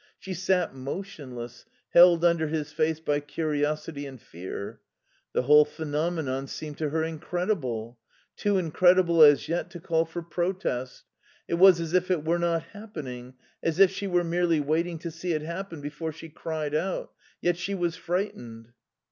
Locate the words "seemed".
6.47-6.79